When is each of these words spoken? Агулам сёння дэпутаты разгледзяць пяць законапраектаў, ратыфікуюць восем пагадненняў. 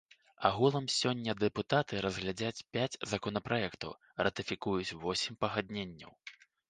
Агулам 0.47 0.85
сёння 0.99 1.35
дэпутаты 1.43 1.99
разгледзяць 2.07 2.65
пяць 2.77 2.99
законапраектаў, 3.11 3.91
ратыфікуюць 4.29 4.95
восем 5.05 5.33
пагадненняў. 5.47 6.11